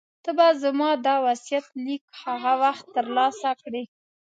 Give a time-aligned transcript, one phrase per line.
[0.23, 3.83] ته به زما دا وصیت لیک هغه وخت ترلاسه کړې.